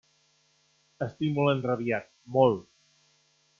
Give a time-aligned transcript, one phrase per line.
[1.07, 2.67] Estic molt enrabiat, molt!